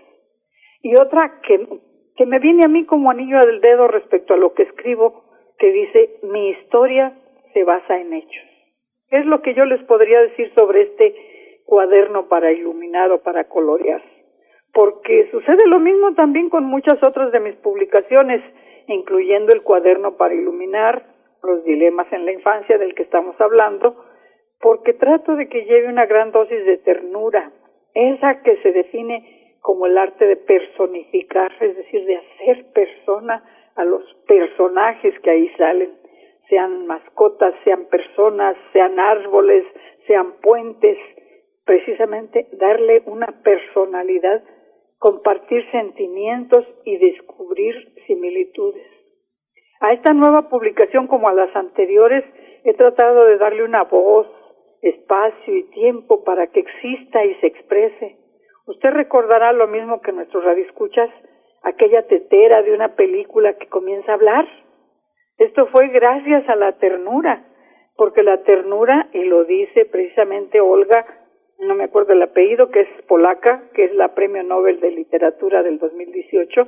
Y 0.81 0.95
otra 0.95 1.41
que, 1.41 2.25
me 2.25 2.39
viene 2.39 2.65
a 2.65 2.67
mí 2.67 2.86
como 2.86 3.12
anillo 3.12 3.39
del 3.39 3.62
dedo 3.62 3.88
respecto 3.88 4.33
a 4.33 4.38
lo 4.38 4.53
que 4.53 4.63
escribo, 4.63 5.24
que 5.57 5.71
dice, 5.71 6.19
mi 6.24 6.50
historia 6.50 7.13
se 7.53 7.63
basa 7.63 8.00
en 8.00 8.13
hechos. 8.13 8.45
¿Qué 9.09 9.17
es 9.17 9.25
lo 9.25 9.41
que 9.41 9.53
yo 9.53 9.65
les 9.65 9.83
podría 9.83 10.21
decir 10.21 10.51
sobre 10.55 10.83
este 10.83 11.15
cuaderno 11.65 12.27
para 12.27 12.51
iluminar 12.51 13.12
o 13.12 13.21
para 13.21 13.45
colorear? 13.45 14.01
Porque 14.74 15.29
sucede 15.31 15.65
lo 15.67 15.79
mismo 15.79 16.13
también 16.13 16.50
con 16.50 16.65
muchas 16.65 17.01
otras 17.01 17.31
de 17.31 17.39
mis 17.39 17.55
publicaciones, 17.55 18.41
incluyendo 18.88 19.53
el 19.53 19.63
cuaderno 19.63 20.17
para 20.17 20.33
iluminar, 20.33 21.05
los 21.43 21.63
dilemas 21.63 22.12
en 22.12 22.25
la 22.25 22.33
infancia 22.33 22.77
del 22.77 22.93
que 22.93 23.03
estamos 23.03 23.39
hablando, 23.39 23.95
porque 24.59 24.93
trato 24.93 25.35
de 25.35 25.47
que 25.47 25.65
lleve 25.65 25.87
una 25.87 26.05
gran 26.05 26.31
dosis 26.31 26.65
de 26.65 26.77
ternura, 26.77 27.51
esa 27.93 28.41
que 28.41 28.57
se 28.57 28.71
define 28.71 29.57
como 29.61 29.85
el 29.85 29.97
arte 29.97 30.25
de 30.25 30.37
personificar, 30.37 31.51
es 31.59 31.75
decir, 31.75 32.05
de 32.05 32.17
hacer 32.17 32.71
persona 32.73 33.43
a 33.75 33.83
los 33.83 34.03
personajes 34.27 35.19
que 35.19 35.29
ahí 35.29 35.49
salen, 35.57 35.91
sean 36.49 36.87
mascotas, 36.87 37.53
sean 37.63 37.85
personas, 37.85 38.55
sean 38.73 38.99
árboles, 38.99 39.65
sean 40.07 40.33
puentes, 40.41 40.97
precisamente 41.65 42.47
darle 42.53 43.03
una 43.05 43.27
personalidad, 43.43 44.41
compartir 44.99 45.69
sentimientos 45.71 46.65
y 46.85 46.97
descubrir 46.97 47.75
similitudes. 48.07 48.87
A 49.81 49.93
esta 49.93 50.13
nueva 50.13 50.49
publicación, 50.49 51.07
como 51.07 51.29
a 51.29 51.33
las 51.33 51.55
anteriores, 51.55 52.23
he 52.63 52.73
tratado 52.73 53.25
de 53.25 53.37
darle 53.37 53.63
una 53.63 53.83
voz, 53.83 54.27
espacio 54.81 55.55
y 55.55 55.63
tiempo 55.72 56.24
para 56.24 56.48
que 56.48 56.60
exista 56.60 57.24
y 57.25 57.36
se 57.36 57.48
exprese. 57.48 58.17
Usted 58.65 58.89
recordará 58.91 59.53
lo 59.53 59.67
mismo 59.67 60.01
que 60.01 60.12
nuestros 60.12 60.43
radioescuchas, 60.43 61.10
aquella 61.63 62.05
tetera 62.07 62.62
de 62.62 62.74
una 62.74 62.96
película 62.96 63.53
que 63.57 63.67
comienza 63.67 64.12
a 64.12 64.15
hablar. 64.15 64.48
Esto 65.38 65.67
fue 65.67 65.88
gracias 65.89 66.48
a 66.50 66.55
la 66.55 66.74
ternura, 66.74 67.46
porque 67.96 68.24
la 68.24 68.43
ternura, 68.43 69.10
y 69.13 69.24
lo 69.24 69.46
dice 69.46 69.86
precisamente 69.86 70.60
Olga, 70.60 71.05
no 71.60 71.74
me 71.75 71.86
acuerdo 71.86 72.13
el 72.13 72.22
apellido, 72.22 72.69
que 72.69 72.81
es 72.81 72.88
polaca, 73.07 73.69
que 73.74 73.86
es 73.86 73.96
la 73.96 74.13
Premio 74.13 74.43
Nobel 74.43 74.79
de 74.79 74.91
Literatura 74.91 75.63
del 75.63 75.79
2018, 75.79 76.67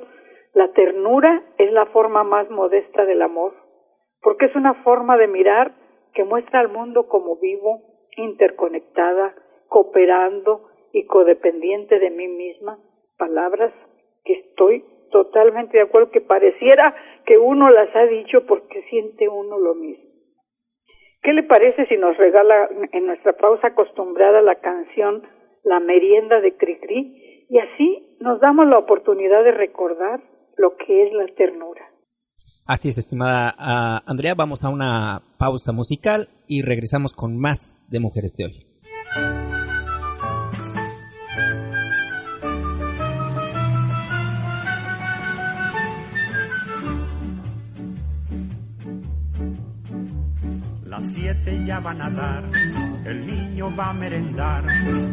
la 0.53 0.71
ternura 0.71 1.43
es 1.57 1.71
la 1.71 1.85
forma 1.87 2.23
más 2.23 2.49
modesta 2.49 3.05
del 3.05 3.21
amor, 3.21 3.53
porque 4.21 4.45
es 4.45 4.55
una 4.55 4.73
forma 4.83 5.17
de 5.17 5.27
mirar 5.27 5.73
que 6.13 6.23
muestra 6.23 6.59
al 6.59 6.69
mundo 6.69 7.07
como 7.07 7.37
vivo, 7.37 7.83
interconectada, 8.19 9.35
cooperando 9.67 10.69
y 10.93 11.05
codependiente 11.05 11.99
de 11.99 12.09
mí 12.09 12.27
misma, 12.27 12.79
palabras 13.17 13.73
que 14.23 14.33
estoy 14.33 14.83
totalmente 15.11 15.77
de 15.77 15.83
acuerdo, 15.83 16.11
que 16.11 16.21
pareciera 16.21 16.95
que 17.25 17.37
uno 17.37 17.69
las 17.69 17.95
ha 17.95 18.05
dicho 18.05 18.45
porque 18.45 18.83
siente 18.89 19.27
uno 19.27 19.57
lo 19.57 19.75
mismo. 19.75 20.09
¿Qué 21.21 21.33
le 21.33 21.43
parece 21.43 21.85
si 21.87 21.97
nos 21.97 22.15
regala 22.17 22.69
en 22.91 23.05
nuestra 23.05 23.33
pausa 23.33 23.67
acostumbrada 23.67 24.41
la 24.41 24.55
canción 24.55 25.23
La 25.63 25.79
merienda 25.79 26.39
de 26.39 26.55
Cricri 26.55 27.45
y 27.49 27.59
así 27.59 28.15
nos 28.19 28.39
damos 28.39 28.67
la 28.67 28.77
oportunidad 28.77 29.43
de 29.43 29.51
recordar 29.51 30.21
lo 30.55 30.77
que 30.77 31.07
es 31.07 31.13
la 31.13 31.27
ternura? 31.27 31.88
Así 32.69 32.87
es, 32.87 32.99
estimada 32.99 33.55
uh, 33.57 34.07
Andrea, 34.07 34.35
vamos 34.35 34.63
a 34.63 34.69
una 34.69 35.23
pausa 35.39 35.71
musical 35.71 36.29
y 36.45 36.61
regresamos 36.61 37.13
con 37.13 37.35
más 37.35 37.77
de 37.87 37.99
Mujeres 37.99 38.35
de 38.37 38.45
hoy. 38.45 38.67
Las 50.85 51.11
siete 51.11 51.65
ya 51.65 51.79
van 51.79 52.03
a 52.03 52.09
dar, 52.11 52.43
el 53.09 53.25
niño 53.25 53.75
va 53.75 53.89
a 53.89 53.93
merendar, 53.93 54.63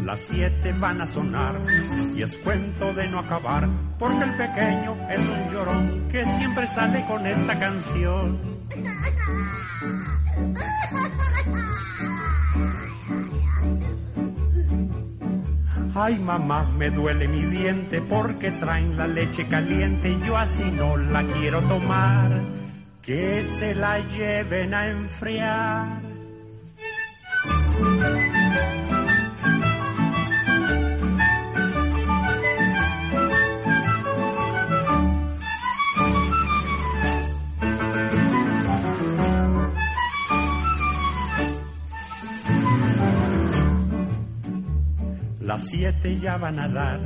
las 0.05 0.21
siete 0.21 0.73
van 0.73 1.01
a 1.01 1.07
sonar 1.07 1.61
y 2.15 2.23
es 2.23 2.37
cuento 2.39 2.93
de 2.93 3.09
no 3.09 3.19
acabar, 3.19 3.69
porque 3.99 4.25
el 4.25 4.31
pequeño 4.37 4.97
es 5.11 5.21
un 5.21 5.53
llorón 5.53 6.09
que 6.09 6.25
siempre 6.25 6.69
sale 6.69 7.05
con 7.07 7.27
esta 7.27 7.59
canción. 7.59 8.39
Ay 15.95 16.19
mamá, 16.19 16.71
me 16.77 16.91
duele 16.91 17.27
mi 17.27 17.43
diente 17.45 18.03
porque 18.03 18.51
traen 18.51 18.99
la 18.99 19.07
leche 19.07 19.47
caliente 19.47 20.11
y 20.11 20.21
yo 20.27 20.37
así 20.37 20.65
no 20.65 20.97
la 20.97 21.23
quiero 21.23 21.63
tomar 21.63 22.43
que 23.01 23.45
se 23.45 23.75
la 23.75 24.01
lleven 24.01 24.75
a 24.75 24.89
enfriar. 24.89 26.06
Las 45.47 45.63
siete 45.69 46.19
ya 46.19 46.39
van 46.39 46.59
a 46.59 46.67
dar, 46.67 46.99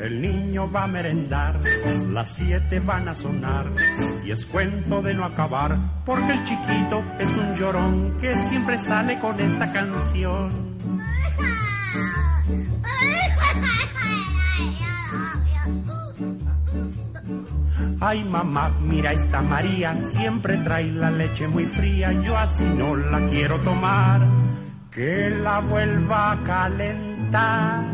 el 0.00 0.22
niño 0.22 0.70
va 0.72 0.84
a 0.84 0.86
merendar, 0.86 1.60
las 2.12 2.30
siete 2.30 2.80
van 2.80 3.08
a 3.08 3.14
sonar 3.14 3.70
y 4.24 4.30
es 4.30 4.46
cuento 4.46 5.02
de 5.02 5.12
no 5.12 5.22
acabar, 5.22 6.02
porque 6.06 6.32
el 6.32 6.42
chiquito 6.46 7.04
es 7.18 7.28
un 7.36 7.54
llorón 7.56 8.16
que 8.18 8.34
siempre 8.48 8.78
sale 8.78 9.18
con 9.18 9.38
esta 9.38 9.70
canción. 9.70 10.78
Ay 18.00 18.24
mamá, 18.24 18.70
mira 18.80 19.12
esta 19.12 19.42
María, 19.42 19.94
siempre 20.02 20.56
trae 20.56 20.90
la 20.90 21.10
leche 21.10 21.48
muy 21.48 21.66
fría, 21.66 22.12
yo 22.12 22.34
así 22.38 22.64
no 22.64 22.96
la 22.96 23.26
quiero 23.28 23.58
tomar, 23.58 24.22
que 24.94 25.28
la 25.42 25.58
vuelva 25.58 26.32
a 26.32 26.42
calentar 26.44 27.93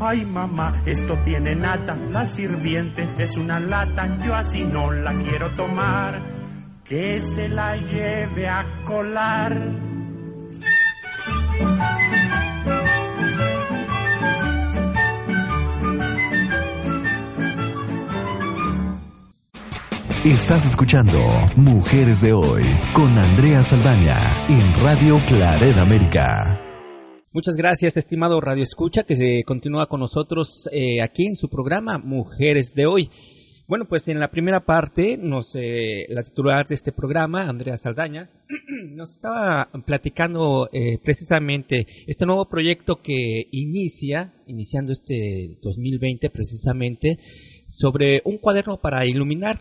Ay 0.00 0.24
mamá, 0.24 0.74
esto 0.86 1.16
tiene 1.24 1.56
nata, 1.56 1.96
la 2.12 2.26
sirviente 2.26 3.06
es 3.18 3.36
una 3.36 3.58
lata, 3.58 4.16
yo 4.24 4.34
así 4.34 4.62
no 4.62 4.92
la 4.92 5.12
quiero 5.14 5.50
tomar, 5.50 6.20
que 6.84 7.20
se 7.20 7.48
la 7.48 7.76
lleve 7.76 8.48
a 8.48 8.64
colar. 8.84 9.56
Estás 20.24 20.66
escuchando 20.66 21.18
Mujeres 21.56 22.20
de 22.20 22.34
Hoy 22.34 22.62
con 22.92 23.16
Andrea 23.18 23.64
Saldaña 23.64 24.18
en 24.48 24.84
Radio 24.84 25.18
Claret 25.26 25.76
América. 25.78 26.67
Muchas 27.30 27.56
gracias, 27.56 27.98
estimado 27.98 28.40
Radio 28.40 28.62
Escucha, 28.62 29.02
que 29.02 29.14
se 29.14 29.44
continúa 29.44 29.86
con 29.86 30.00
nosotros 30.00 30.66
eh, 30.72 31.02
aquí 31.02 31.26
en 31.26 31.36
su 31.36 31.50
programa 31.50 31.98
Mujeres 31.98 32.72
de 32.74 32.86
Hoy. 32.86 33.10
Bueno, 33.66 33.84
pues 33.86 34.08
en 34.08 34.18
la 34.18 34.30
primera 34.30 34.64
parte, 34.64 35.18
nos, 35.18 35.54
eh, 35.54 36.06
la 36.08 36.22
titular 36.22 36.66
de 36.66 36.74
este 36.74 36.90
programa, 36.90 37.46
Andrea 37.46 37.76
Saldaña, 37.76 38.30
nos 38.94 39.12
estaba 39.12 39.68
platicando 39.84 40.70
eh, 40.72 40.96
precisamente 41.04 41.86
este 42.06 42.24
nuevo 42.24 42.48
proyecto 42.48 43.02
que 43.02 43.48
inicia, 43.52 44.32
iniciando 44.46 44.92
este 44.92 45.58
2020 45.60 46.30
precisamente, 46.30 47.18
sobre 47.66 48.22
un 48.24 48.38
cuaderno 48.38 48.80
para 48.80 49.04
iluminar 49.04 49.60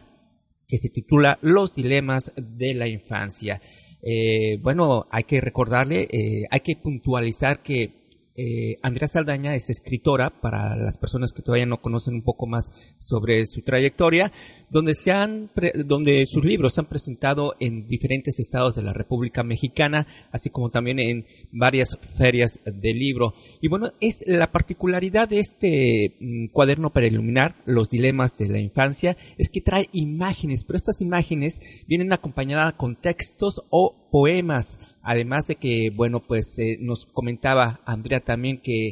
que 0.70 0.78
se 0.78 0.88
titula 0.88 1.38
Los 1.42 1.76
dilemas 1.76 2.32
de 2.38 2.74
la 2.76 2.88
infancia. 2.88 3.60
Eh, 4.02 4.60
bueno, 4.62 5.08
hay 5.12 5.24
que 5.24 5.42
recordarle, 5.42 6.08
eh, 6.12 6.46
hay 6.50 6.60
que 6.60 6.76
puntualizar 6.76 7.62
que 7.62 7.97
eh, 8.38 8.78
Andrea 8.84 9.08
Saldaña 9.08 9.56
es 9.56 9.70
escritora, 9.72 10.30
para 10.30 10.76
las 10.76 10.98
personas 10.98 11.34
que 11.34 11.42
todavía 11.42 11.66
no 11.66 11.82
conocen 11.82 12.14
un 12.14 12.22
poco 12.22 12.46
más 12.46 12.72
sobre 13.00 13.46
su 13.48 13.64
trayectoria, 13.64 14.32
donde, 14.70 14.94
se 14.94 15.12
han 15.12 15.50
donde 15.86 16.26
sus 16.28 16.46
libros 16.46 16.76
se 16.76 16.82
han 16.82 16.86
presentado 16.86 17.56
en 17.60 17.88
diferentes 17.88 18.40
estados 18.40 18.76
de 18.76 18.84
la 18.84 18.94
República 18.94 19.44
Mexicana, 19.44 20.06
así 20.32 20.52
como 20.52 20.70
también 20.70 21.00
en 21.00 21.26
varias 21.52 21.98
ferias 22.18 22.60
de 22.64 22.94
libro. 22.94 23.34
Y 23.60 23.70
bueno, 23.70 23.88
es 24.00 24.24
la 24.28 24.52
particularidad 24.52 25.28
de 25.28 25.40
este 25.40 26.16
mm, 26.20 26.48
cuaderno 26.54 26.94
para 26.94 27.08
iluminar 27.08 27.56
los 27.66 27.90
dilemas 27.90 28.38
de 28.38 28.50
la 28.50 28.60
infancia, 28.60 29.18
es 29.40 29.50
que 29.50 29.62
trae 29.62 29.90
imágenes, 29.94 30.64
pero 30.64 30.78
estas 30.78 31.02
imágenes 31.02 31.60
vienen 31.88 32.14
acompañadas 32.14 32.74
con 32.74 32.96
textos 32.96 33.64
o 33.72 34.07
poemas 34.10 34.80
Además 35.08 35.48
de 35.48 35.56
que, 35.56 35.90
bueno, 35.90 36.28
pues 36.28 36.60
eh, 36.60 36.78
nos 36.82 37.06
comentaba 37.06 37.80
Andrea 37.86 38.20
también 38.20 38.58
que 38.58 38.90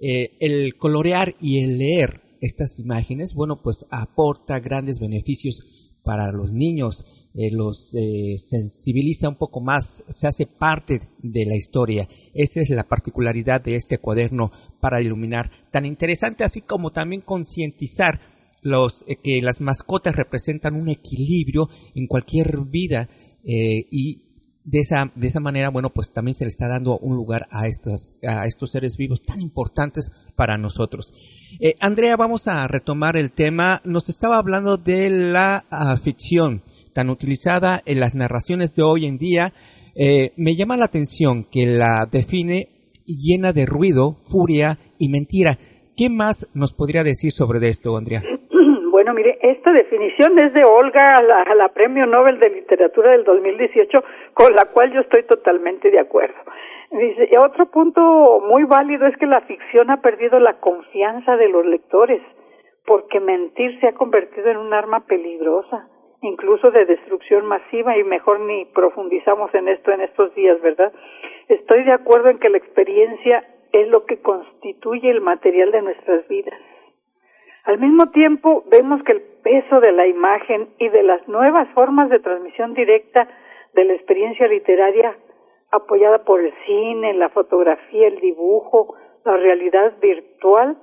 eh, 0.00 0.36
el 0.40 0.76
colorear 0.76 1.36
y 1.40 1.62
el 1.62 1.78
leer 1.78 2.20
estas 2.40 2.80
imágenes, 2.80 3.32
bueno, 3.32 3.62
pues 3.62 3.86
aporta 3.92 4.58
grandes 4.58 4.98
beneficios 4.98 5.92
para 6.02 6.32
los 6.32 6.52
niños, 6.52 7.28
eh, 7.34 7.52
los 7.52 7.92
sensibiliza 8.38 9.28
un 9.28 9.36
poco 9.36 9.60
más, 9.60 10.02
se 10.08 10.26
hace 10.26 10.46
parte 10.46 11.02
de 11.22 11.46
la 11.46 11.54
historia. 11.54 12.08
Esa 12.34 12.60
es 12.60 12.70
la 12.70 12.88
particularidad 12.88 13.60
de 13.60 13.76
este 13.76 13.98
cuaderno 13.98 14.50
para 14.80 15.00
iluminar, 15.00 15.48
tan 15.70 15.86
interesante 15.86 16.42
así 16.42 16.62
como 16.62 16.90
también 16.90 17.20
concientizar 17.20 18.20
los, 18.62 19.04
que 19.22 19.40
las 19.42 19.60
mascotas 19.60 20.16
representan 20.16 20.74
un 20.74 20.88
equilibrio 20.88 21.68
en 21.94 22.08
cualquier 22.08 22.62
vida 22.64 23.08
y 23.44 24.31
de 24.64 24.80
esa, 24.80 25.10
de 25.14 25.26
esa 25.26 25.40
manera, 25.40 25.70
bueno, 25.70 25.90
pues 25.90 26.12
también 26.12 26.34
se 26.34 26.44
le 26.44 26.50
está 26.50 26.68
dando 26.68 26.98
un 26.98 27.16
lugar 27.16 27.46
a 27.50 27.66
estos, 27.66 28.16
a 28.26 28.46
estos 28.46 28.70
seres 28.70 28.96
vivos 28.96 29.22
tan 29.22 29.40
importantes 29.40 30.10
para 30.36 30.56
nosotros. 30.58 31.12
Eh, 31.60 31.74
Andrea, 31.80 32.16
vamos 32.16 32.48
a 32.48 32.66
retomar 32.68 33.16
el 33.16 33.32
tema. 33.32 33.80
Nos 33.84 34.08
estaba 34.08 34.38
hablando 34.38 34.76
de 34.76 35.10
la 35.10 35.64
ah, 35.70 35.96
ficción 35.96 36.62
tan 36.94 37.10
utilizada 37.10 37.82
en 37.86 38.00
las 38.00 38.14
narraciones 38.14 38.74
de 38.74 38.82
hoy 38.82 39.06
en 39.06 39.18
día. 39.18 39.52
me 40.36 40.56
llama 40.56 40.76
la 40.76 40.84
atención 40.86 41.44
que 41.44 41.66
la 41.66 42.06
define 42.10 42.68
llena 43.06 43.52
de 43.52 43.66
ruido, 43.66 44.18
furia 44.24 44.78
y 44.98 45.08
mentira. 45.08 45.58
¿Qué 45.96 46.08
más 46.08 46.48
nos 46.54 46.72
podría 46.72 47.04
decir 47.04 47.32
sobre 47.32 47.68
esto, 47.68 47.96
Andrea? 47.96 48.22
Bueno, 49.02 49.14
mire, 49.14 49.36
esta 49.42 49.72
definición 49.72 50.38
es 50.38 50.52
de 50.52 50.62
Olga 50.64 51.16
a 51.16 51.54
la, 51.56 51.68
Premio 51.70 52.06
Nobel 52.06 52.38
de 52.38 52.50
Literatura 52.50 53.10
del 53.10 53.24
2018, 53.24 54.00
con 54.32 54.54
la 54.54 54.66
cual 54.66 54.92
yo 54.92 55.00
estoy 55.00 55.24
totalmente 55.24 55.90
de 55.90 55.98
acuerdo. 55.98 56.36
Dice, 56.92 57.36
otro 57.36 57.66
punto 57.66 58.40
muy 58.46 58.62
válido 58.62 59.08
es 59.08 59.16
que 59.16 59.26
la 59.26 59.40
ficción 59.40 59.90
ha 59.90 60.00
perdido 60.02 60.38
la 60.38 60.60
confianza 60.60 61.36
de 61.36 61.48
los 61.48 61.66
lectores, 61.66 62.22
porque 62.86 63.18
mentir 63.18 63.80
se 63.80 63.88
ha 63.88 63.94
convertido 63.94 64.50
en 64.50 64.58
un 64.58 64.72
arma 64.72 65.00
peligrosa, 65.00 65.88
incluso 66.20 66.70
de 66.70 66.84
destrucción 66.84 67.44
masiva, 67.44 67.98
y 67.98 68.04
mejor 68.04 68.38
ni 68.38 68.66
profundizamos 68.66 69.52
en 69.52 69.66
esto 69.66 69.90
en 69.90 70.02
estos 70.02 70.32
días, 70.36 70.60
¿verdad? 70.60 70.92
Estoy 71.48 71.82
de 71.82 71.92
acuerdo 71.92 72.28
en 72.28 72.38
que 72.38 72.50
la 72.50 72.58
experiencia 72.58 73.42
es 73.72 73.88
lo 73.88 74.06
que 74.06 74.22
constituye 74.22 75.10
el 75.10 75.22
material 75.22 75.72
de 75.72 75.82
nuestras 75.82 76.28
vidas. 76.28 76.54
Al 77.64 77.78
mismo 77.78 78.10
tiempo, 78.10 78.64
vemos 78.70 79.02
que 79.04 79.12
el 79.12 79.22
peso 79.42 79.80
de 79.80 79.92
la 79.92 80.06
imagen 80.06 80.70
y 80.78 80.88
de 80.88 81.02
las 81.04 81.26
nuevas 81.28 81.68
formas 81.74 82.10
de 82.10 82.18
transmisión 82.18 82.74
directa 82.74 83.28
de 83.74 83.84
la 83.84 83.92
experiencia 83.94 84.48
literaria, 84.48 85.16
apoyada 85.70 86.24
por 86.24 86.40
el 86.40 86.52
cine, 86.66 87.14
la 87.14 87.28
fotografía, 87.30 88.08
el 88.08 88.20
dibujo, 88.20 88.96
la 89.24 89.36
realidad 89.36 89.92
virtual, 90.00 90.76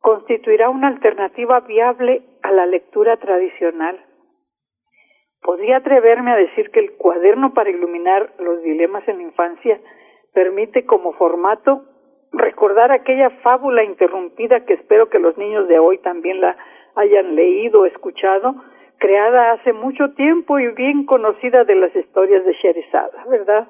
constituirá 0.00 0.68
una 0.68 0.88
alternativa 0.88 1.60
viable 1.60 2.22
a 2.42 2.50
la 2.50 2.66
lectura 2.66 3.16
tradicional. 3.18 3.98
Podría 5.42 5.78
atreverme 5.78 6.32
a 6.32 6.36
decir 6.36 6.70
que 6.70 6.80
el 6.80 6.96
cuaderno 6.96 7.54
para 7.54 7.70
iluminar 7.70 8.32
los 8.40 8.62
dilemas 8.62 9.06
en 9.08 9.18
la 9.18 9.22
infancia 9.22 9.80
permite 10.34 10.84
como 10.86 11.12
formato 11.12 11.84
recordar 12.38 12.92
aquella 12.92 13.30
fábula 13.42 13.84
interrumpida 13.84 14.64
que 14.64 14.74
espero 14.74 15.08
que 15.08 15.18
los 15.18 15.36
niños 15.36 15.68
de 15.68 15.78
hoy 15.78 15.98
también 15.98 16.40
la 16.40 16.56
hayan 16.94 17.34
leído 17.34 17.82
o 17.82 17.86
escuchado, 17.86 18.54
creada 18.98 19.52
hace 19.52 19.72
mucho 19.72 20.14
tiempo 20.16 20.58
y 20.58 20.72
bien 20.72 21.04
conocida 21.04 21.64
de 21.64 21.74
las 21.74 21.94
historias 21.94 22.44
de 22.44 22.52
Sherizada, 22.54 23.24
¿verdad? 23.28 23.68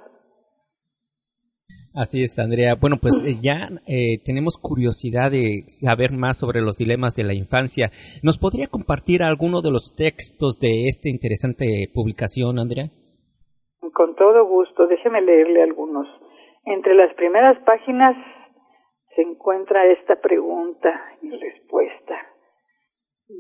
Así 1.94 2.22
es, 2.22 2.38
Andrea. 2.38 2.74
Bueno, 2.78 2.96
pues 3.00 3.14
eh, 3.24 3.40
ya 3.40 3.72
eh, 3.88 4.20
tenemos 4.22 4.58
curiosidad 4.60 5.30
de 5.30 5.64
saber 5.66 6.12
más 6.12 6.36
sobre 6.36 6.60
los 6.60 6.76
dilemas 6.76 7.16
de 7.16 7.24
la 7.24 7.32
infancia. 7.32 7.88
¿Nos 8.22 8.38
podría 8.38 8.66
compartir 8.68 9.22
alguno 9.22 9.62
de 9.62 9.72
los 9.72 9.94
textos 9.96 10.60
de 10.60 10.88
esta 10.88 11.08
interesante 11.08 11.88
publicación, 11.94 12.58
Andrea? 12.58 12.92
Con 13.94 14.14
todo 14.14 14.44
gusto. 14.44 14.86
Déjeme 14.86 15.22
leerle 15.22 15.62
algunos. 15.62 16.06
Entre 16.66 16.94
las 16.94 17.14
primeras 17.14 17.56
páginas 17.64 18.14
se 19.16 19.22
encuentra 19.22 19.86
esta 19.86 20.16
pregunta 20.16 21.12
y 21.22 21.30
respuesta. 21.30 22.14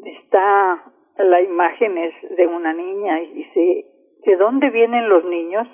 Está 0.04 0.92
la 1.18 1.40
imagen 1.40 1.96
es 1.98 2.14
de 2.36 2.46
una 2.46 2.72
niña 2.72 3.22
y 3.22 3.32
dice, 3.32 3.86
¿de 4.24 4.36
dónde 4.36 4.70
vienen 4.70 5.08
los 5.08 5.24
niños? 5.24 5.68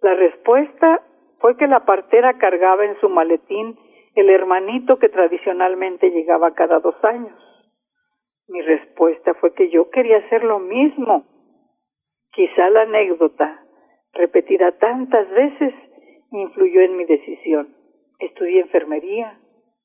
La 0.00 0.14
respuesta 0.14 1.02
fue 1.38 1.56
que 1.56 1.66
la 1.66 1.84
partera 1.84 2.38
cargaba 2.38 2.84
en 2.84 2.98
su 3.00 3.08
maletín 3.08 3.78
el 4.14 4.28
hermanito 4.28 4.98
que 4.98 5.08
tradicionalmente 5.08 6.10
llegaba 6.10 6.54
cada 6.54 6.80
dos 6.80 6.96
años. 7.04 7.38
Mi 8.48 8.60
respuesta 8.60 9.34
fue 9.34 9.54
que 9.54 9.70
yo 9.70 9.88
quería 9.90 10.18
hacer 10.18 10.44
lo 10.44 10.58
mismo. 10.58 11.24
Quizá 12.32 12.68
la 12.70 12.82
anécdota, 12.82 13.64
repetida 14.12 14.72
tantas 14.72 15.30
veces, 15.30 15.74
influyó 16.30 16.80
en 16.82 16.96
mi 16.96 17.04
decisión. 17.04 17.81
Estudié 18.22 18.60
enfermería, 18.60 19.36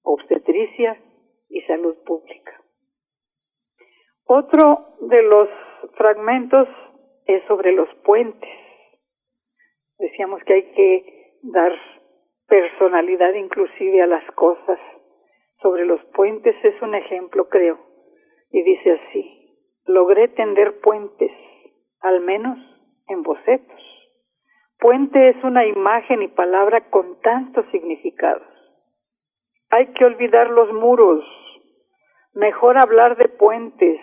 obstetricia 0.03 1.01
y 1.49 1.61
salud 1.61 1.95
pública. 2.05 2.61
Otro 4.25 4.93
de 5.01 5.23
los 5.23 5.49
fragmentos 5.95 6.67
es 7.25 7.43
sobre 7.47 7.71
los 7.71 7.89
puentes. 8.05 8.49
Decíamos 9.97 10.43
que 10.43 10.53
hay 10.53 10.71
que 10.73 11.39
dar 11.41 11.71
personalidad 12.47 13.33
inclusive 13.33 14.03
a 14.03 14.07
las 14.07 14.29
cosas. 14.33 14.79
Sobre 15.59 15.85
los 15.85 15.99
puentes 16.13 16.55
es 16.63 16.79
un 16.83 16.93
ejemplo, 16.93 17.49
creo. 17.49 17.79
Y 18.51 18.61
dice 18.61 18.91
así, 18.91 19.57
logré 19.85 20.27
tender 20.27 20.79
puentes, 20.81 21.31
al 22.01 22.21
menos 22.21 22.59
en 23.07 23.23
bocetos. 23.23 23.96
Puente 24.79 25.29
es 25.29 25.43
una 25.43 25.65
imagen 25.65 26.21
y 26.21 26.27
palabra 26.27 26.89
con 26.91 27.19
tantos 27.21 27.65
significados. 27.71 28.47
Hay 29.71 29.87
que 29.93 30.05
olvidar 30.05 30.51
los 30.51 30.71
muros, 30.71 31.25
mejor 32.33 32.77
hablar 32.77 33.17
de 33.17 33.27
puentes, 33.27 33.99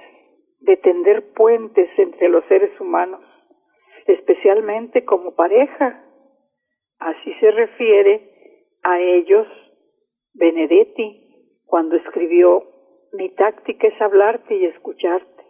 de 0.58 0.76
tender 0.78 1.32
puentes 1.32 1.88
entre 1.96 2.28
los 2.28 2.44
seres 2.46 2.78
humanos, 2.80 3.20
especialmente 4.06 5.04
como 5.04 5.36
pareja. 5.36 6.04
Así 6.98 7.32
se 7.34 7.52
refiere 7.52 8.66
a 8.82 8.98
ellos 8.98 9.46
Benedetti 10.34 11.60
cuando 11.66 11.94
escribió 11.96 12.64
Mi 13.12 13.28
táctica 13.30 13.86
es 13.86 14.02
hablarte 14.02 14.56
y 14.56 14.64
escucharte, 14.64 15.44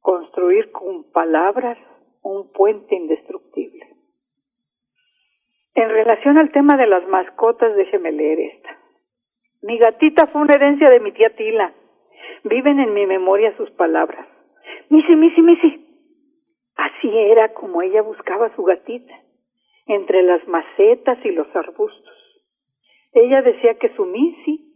construir 0.00 0.72
con 0.72 1.04
palabras 1.12 1.78
un 2.22 2.50
puente 2.50 2.96
indestructible. 2.96 3.89
En 5.74 5.88
relación 5.88 6.38
al 6.38 6.50
tema 6.50 6.76
de 6.76 6.86
las 6.86 7.06
mascotas, 7.08 7.76
déjeme 7.76 8.12
leer 8.12 8.40
esta. 8.40 8.76
Mi 9.62 9.78
gatita 9.78 10.26
fue 10.28 10.42
una 10.42 10.54
herencia 10.54 10.88
de 10.88 11.00
mi 11.00 11.12
tía 11.12 11.34
Tila. 11.36 11.72
Viven 12.44 12.80
en 12.80 12.94
mi 12.94 13.06
memoria 13.06 13.56
sus 13.56 13.70
palabras. 13.72 14.26
Misi, 14.88 15.14
misi, 15.14 15.42
misi. 15.42 15.86
Así 16.76 17.08
era 17.16 17.52
como 17.52 17.82
ella 17.82 18.02
buscaba 18.02 18.46
a 18.46 18.56
su 18.56 18.62
gatita, 18.64 19.14
entre 19.86 20.22
las 20.22 20.46
macetas 20.48 21.18
y 21.24 21.30
los 21.30 21.46
arbustos. 21.54 22.14
Ella 23.12 23.42
decía 23.42 23.74
que 23.74 23.94
su 23.96 24.06
misi 24.06 24.72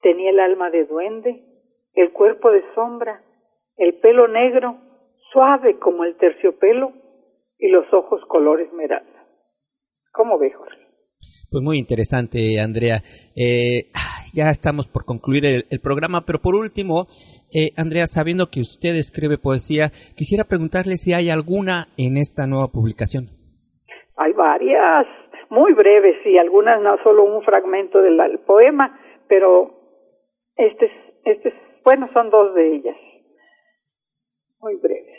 tenía 0.00 0.30
el 0.30 0.40
alma 0.40 0.70
de 0.70 0.84
duende, 0.84 1.42
el 1.94 2.12
cuerpo 2.12 2.50
de 2.50 2.62
sombra, 2.74 3.22
el 3.76 3.94
pelo 3.94 4.28
negro, 4.28 4.76
suave 5.32 5.78
como 5.78 6.04
el 6.04 6.16
terciopelo, 6.16 6.92
y 7.58 7.68
los 7.68 7.92
ojos 7.92 8.24
color 8.26 8.60
esmeralda. 8.60 9.19
¿Cómo 10.12 10.38
ve, 10.38 10.52
Jorge? 10.52 10.80
Pues 11.50 11.64
muy 11.64 11.78
interesante, 11.78 12.60
Andrea. 12.60 13.02
Eh, 13.34 13.90
ya 14.34 14.50
estamos 14.50 14.86
por 14.86 15.04
concluir 15.04 15.44
el, 15.44 15.80
programa, 15.82 16.22
pero 16.26 16.38
por 16.38 16.54
último, 16.54 17.06
eh, 17.52 17.70
Andrea, 17.76 18.06
sabiendo 18.06 18.46
que 18.46 18.60
usted 18.60 18.94
escribe 18.94 19.38
poesía, 19.38 19.90
quisiera 20.16 20.44
preguntarle 20.44 20.94
si 20.94 21.12
hay 21.12 21.30
alguna 21.30 21.90
en 21.98 22.16
esta 22.16 22.46
nueva 22.46 22.68
publicación. 22.68 23.26
Hay 24.16 24.32
varias, 24.32 25.06
muy 25.50 25.72
breves, 25.72 26.24
y 26.24 26.38
algunas 26.38 26.80
no 26.80 26.96
solo 27.02 27.24
un 27.24 27.42
fragmento 27.42 28.00
del 28.00 28.20
poema, 28.46 28.98
pero 29.28 29.74
este, 30.56 30.90
este, 31.24 31.52
bueno, 31.84 32.08
son 32.12 32.30
dos 32.30 32.54
de 32.54 32.76
ellas, 32.76 32.96
muy 34.60 34.76
breves. 34.76 35.18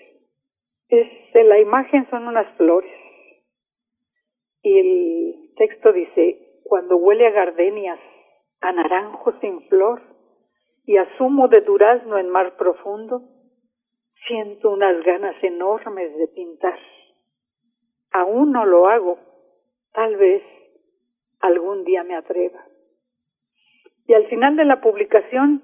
Es, 0.88 1.08
la 1.34 1.60
imagen 1.60 2.08
son 2.10 2.28
unas 2.28 2.48
flores 2.58 2.92
y 4.64 4.78
el 4.78 5.54
texto 5.56 5.92
dice, 5.92 6.62
cuando 6.64 6.98
huele 6.98 7.28
a 7.28 7.32
gardenias, 7.32 8.00
a 8.62 8.72
naranjo 8.72 9.34
sin 9.40 9.62
flor 9.68 10.02
y 10.86 10.98
a 10.98 11.18
zumo 11.18 11.48
de 11.48 11.62
durazno 11.62 12.18
en 12.18 12.30
mar 12.30 12.58
profundo, 12.58 13.24
siento 14.28 14.70
unas 14.70 15.04
ganas 15.04 15.36
enormes 15.44 16.16
de 16.16 16.28
pintar. 16.28 16.78
Aún 18.12 18.52
no 18.52 18.66
lo 18.66 18.88
hago, 18.88 19.18
tal 19.94 20.16
vez 20.18 20.44
algún 21.40 21.84
día 21.84 22.04
me 22.04 22.16
atreva. 22.16 22.64
Y 24.06 24.14
al 24.14 24.28
final 24.28 24.56
de 24.58 24.66
la 24.66 24.82
publicación 24.82 25.64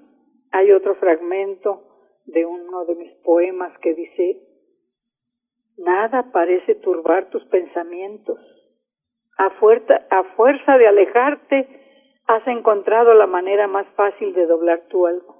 hay 0.50 0.72
otro 0.72 0.96
fragmento 0.96 1.84
de 2.24 2.44
uno 2.46 2.84
de 2.84 2.96
mis 2.96 3.12
poemas 3.22 3.76
que 3.78 3.94
dice, 3.94 4.42
Nada 5.76 6.32
parece 6.32 6.74
turbar 6.74 7.30
tus 7.30 7.44
pensamientos 7.46 8.38
a 9.38 9.50
fuerza, 9.50 10.78
de 10.78 10.88
alejarte, 10.88 11.68
has 12.26 12.46
encontrado 12.48 13.14
la 13.14 13.26
manera 13.26 13.68
más 13.68 13.86
fácil 13.94 14.34
de 14.34 14.46
doblar 14.46 14.82
tu 14.88 15.06
alma. 15.06 15.34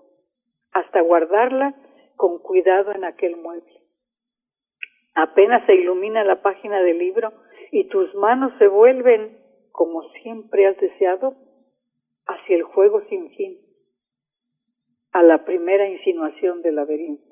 hasta 0.71 1.01
guardarla 1.01 1.75
con 2.17 2.39
cuidado 2.39 2.93
en 2.93 3.05
aquel 3.05 3.37
mueble. 3.37 3.83
Apenas 5.15 5.65
se 5.67 5.75
ilumina 5.75 6.23
la 6.23 6.43
página 6.43 6.81
del 6.83 6.99
libro 6.99 7.33
y 7.73 7.89
tus 7.89 8.15
manos 8.15 8.53
se 8.59 8.69
vuelven, 8.69 9.39
como 9.73 10.03
siempre 10.23 10.67
has 10.67 10.77
deseado, 10.77 11.37
hacia 12.27 12.57
el 12.57 12.63
juego 12.65 13.01
sin 13.09 13.31
fin, 13.31 13.59
a 15.13 15.23
la 15.23 15.45
primera 15.45 15.89
insinuación 15.89 16.63
del 16.63 16.77
laberinto. 16.77 17.28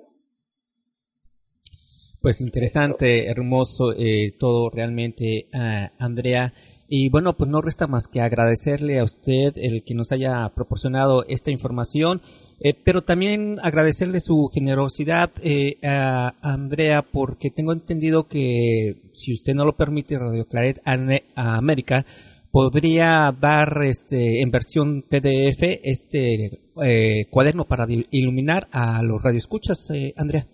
Pues 2.27 2.41
interesante, 2.41 3.29
hermoso, 3.29 3.93
eh, 3.97 4.35
todo 4.37 4.69
realmente, 4.69 5.47
uh, 5.55 5.87
Andrea. 5.97 6.53
Y 6.89 7.09
bueno, 7.09 7.37
pues 7.37 7.49
no 7.49 7.63
resta 7.63 7.87
más 7.87 8.09
que 8.09 8.21
agradecerle 8.21 8.99
a 8.99 9.05
usted 9.05 9.53
el 9.55 9.85
que 9.85 9.95
nos 9.95 10.11
haya 10.11 10.49
proporcionado 10.49 11.25
esta 11.29 11.53
información, 11.53 12.21
eh, 12.59 12.75
pero 12.75 13.03
también 13.03 13.59
agradecerle 13.63 14.19
su 14.19 14.51
generosidad 14.53 15.31
eh, 15.41 15.79
a 15.85 16.35
Andrea, 16.43 17.03
porque 17.03 17.51
tengo 17.51 17.73
entendido 17.73 18.27
que 18.27 18.97
si 19.13 19.33
usted 19.33 19.55
no 19.55 19.65
lo 19.65 19.77
permite, 19.77 20.19
Radio 20.19 20.49
Claret 20.49 20.81
a, 20.85 21.55
América 21.55 22.05
podría 22.51 23.33
dar 23.41 23.85
este 23.85 24.43
en 24.43 24.51
versión 24.51 25.03
PDF 25.03 25.63
este 25.85 26.59
eh, 26.83 27.27
cuaderno 27.31 27.67
para 27.67 27.87
iluminar 28.11 28.67
a 28.73 29.01
los 29.05 29.23
radioescuchas, 29.23 29.91
eh, 29.91 30.13
Andrea. 30.17 30.49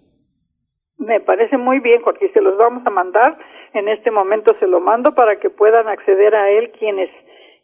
Me 1.07 1.21
parece 1.21 1.57
muy 1.57 1.81
bien, 1.81 2.03
porque 2.05 2.31
se 2.31 2.41
los 2.41 2.57
vamos 2.57 2.87
a 2.87 2.91
mandar. 2.91 3.39
En 3.75 3.89
este 3.89 4.11
momento 4.11 4.55
se 4.61 4.67
lo 4.67 4.81
mando 4.81 5.15
para 5.15 5.37
que 5.37 5.51
puedan 5.51 5.89
acceder 5.89 6.35
a 6.35 6.51
él 6.51 6.73
quienes 6.79 7.11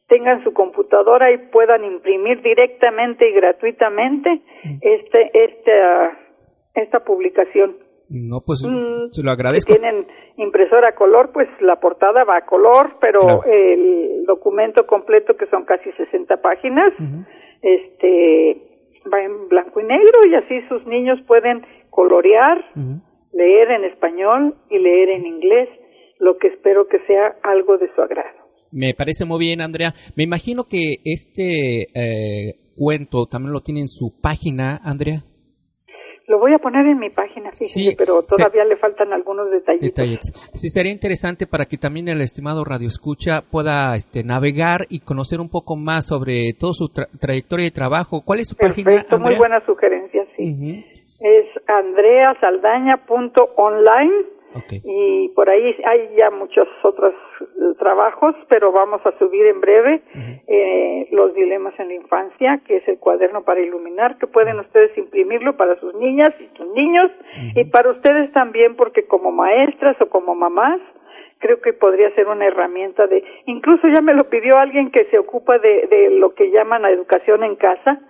tengan 0.09 0.43
su 0.43 0.53
computadora 0.53 1.31
y 1.33 1.39
puedan 1.51 1.85
imprimir 1.85 2.43
directamente 2.43 3.29
y 3.29 3.33
gratuitamente 3.33 4.41
este 4.81 5.31
esta 5.35 6.19
esta 6.75 7.01
publicación. 7.01 7.77
No, 8.09 8.41
pues 8.45 8.67
mm, 8.67 9.11
se 9.11 9.23
lo 9.23 9.31
agradezco. 9.31 9.73
Si 9.73 9.79
tienen 9.79 10.07
impresora 10.39 10.91
a 10.91 10.95
color, 10.95 11.31
pues 11.33 11.47
la 11.61 11.77
portada 11.77 12.25
va 12.25 12.39
a 12.39 12.47
color, 12.47 12.97
pero 13.01 13.45
el 13.45 14.25
documento 14.25 14.87
completo, 14.87 15.37
que 15.37 15.47
son 15.47 15.65
casi 15.65 15.93
60 15.93 16.41
páginas, 16.41 16.95
este 17.61 18.63
va 19.13 19.23
en 19.23 19.49
blanco 19.49 19.81
y 19.81 19.85
negro 19.85 20.21
y 20.27 20.35
así 20.35 20.61
sus 20.69 20.87
niños 20.87 21.19
pueden 21.27 21.67
colorear, 21.91 22.65
leer 23.39 23.71
en 23.71 23.85
español 23.85 24.57
y 24.69 24.79
leer 24.79 25.11
en 25.11 25.27
inglés 25.27 25.69
lo 26.19 26.37
que 26.39 26.49
espero 26.49 26.89
que 26.89 26.99
sea 27.07 27.37
algo 27.45 27.79
de 27.79 27.89
su 27.95 28.03
agrado. 28.03 28.37
Me 28.73 28.93
parece 28.95 29.25
muy 29.25 29.39
bien, 29.39 29.61
Andrea. 29.61 29.93
Me 30.17 30.25
imagino 30.25 30.65
que 30.65 30.97
este 31.05 31.87
eh, 31.95 32.55
cuento 32.77 33.27
también 33.27 33.53
lo 33.53 33.61
tiene 33.61 33.81
en 33.81 33.89
su 33.89 34.21
página, 34.21 34.79
Andrea. 34.83 35.23
Lo 36.27 36.39
voy 36.39 36.53
a 36.55 36.59
poner 36.59 36.85
en 36.85 36.99
mi 36.99 37.09
página, 37.09 37.51
sí, 37.55 37.95
pero 37.97 38.23
todavía 38.23 38.63
le 38.63 38.77
faltan 38.77 39.15
algunos 39.15 39.51
detallitos. 39.51 40.21
Sí, 40.53 40.69
sería 40.69 40.93
interesante 40.93 41.47
para 41.47 41.65
que 41.65 41.79
también 41.79 42.07
el 42.09 42.21
estimado 42.21 42.65
Radio 42.65 42.89
Escucha 42.89 43.41
pueda 43.51 43.97
este, 43.97 44.25
navegar 44.25 44.81
y 44.91 45.01
conocer 45.01 45.41
un 45.41 45.49
poco 45.49 45.77
más 45.77 46.05
sobre 46.05 46.51
toda 46.59 46.75
su 46.75 46.91
trayectoria 47.19 47.65
de 47.65 47.71
trabajo. 47.71 48.21
¿Cuál 48.27 48.41
es 48.41 48.49
su 48.49 48.57
página, 48.57 49.07
Andrea? 49.09 49.19
muy 49.19 49.37
buena 49.37 49.65
sugerencia, 49.65 50.27
sí. 50.37 50.85
Es 51.21 51.47
andreasaldaña.online 51.67 54.39
y 54.85 55.29
por 55.35 55.51
ahí 55.51 55.77
hay 55.85 56.15
ya 56.17 56.31
muchos 56.31 56.69
otros 56.83 57.15
trabajos, 57.79 58.35
pero 58.49 58.73
vamos 58.73 59.05
a 59.05 59.17
subir 59.19 59.47
en 59.47 59.61
breve 59.61 60.03
eh, 60.47 61.09
los 61.13 61.35
dilemas 61.35 61.79
en 61.79 61.89
la 61.89 61.95
infancia, 61.95 62.61
que 62.67 62.79
es 62.79 62.89
el 62.89 62.99
cuaderno 62.99 63.45
para 63.45 63.61
iluminar, 63.61 64.17
que 64.19 64.27
pueden 64.27 64.59
ustedes 64.59 64.97
imprimirlo 64.97 65.57
para 65.57 65.79
sus 65.81 65.95
niñas 65.95 66.31
y 66.41 66.49
sus 66.57 66.73
niños 66.73 67.11
y 67.55 67.65
para 67.65 67.91
ustedes 67.91 68.33
también, 68.33 68.77
porque 68.77 69.07
como 69.07 69.31
maestras 69.31 70.01
o 70.01 70.09
como 70.09 70.35
mamás, 70.35 70.81
creo 71.39 71.61
que 71.61 71.73
podría 71.73 72.15
ser 72.15 72.27
una 72.27 72.47
herramienta 72.47 73.07
de, 73.07 73.23
incluso 73.47 73.89
ya 73.89 74.01
me 74.01 74.15
lo 74.15 74.29
pidió 74.29 74.57
alguien 74.57 74.91
que 74.91 75.05
se 75.11 75.19
ocupa 75.19 75.59
de, 75.59 75.87
de 75.87 76.11
lo 76.11 76.35
que 76.35 76.51
llaman 76.51 76.83
la 76.83 76.91
educación 76.91 77.45
en 77.45 77.57
casa. 77.57 78.01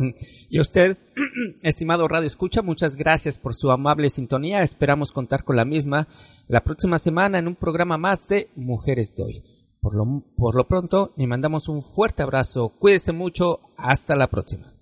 Y 0.48 0.58
a 0.58 0.62
usted, 0.62 0.96
estimado 1.62 2.08
Radio 2.08 2.26
Escucha, 2.26 2.62
muchas 2.62 2.96
gracias 2.96 3.36
por 3.36 3.52
su 3.54 3.70
amable 3.70 4.08
sintonía. 4.08 4.62
Esperamos 4.62 5.12
contar 5.12 5.44
con 5.44 5.56
la 5.56 5.66
misma 5.66 6.06
la 6.48 6.62
próxima 6.62 6.96
semana 6.96 7.38
en 7.38 7.48
un 7.48 7.56
programa 7.56 7.98
más 7.98 8.26
de 8.26 8.48
Mujeres 8.56 9.14
de 9.16 9.24
Hoy. 9.24 9.42
Por 9.82 9.94
lo, 9.94 10.04
por 10.34 10.56
lo 10.56 10.66
pronto, 10.66 11.12
le 11.16 11.26
mandamos 11.26 11.68
un 11.68 11.82
fuerte 11.82 12.22
abrazo. 12.22 12.72
Cuídese 12.78 13.12
mucho. 13.12 13.60
Hasta 13.76 14.16
la 14.16 14.28
próxima. 14.28 14.81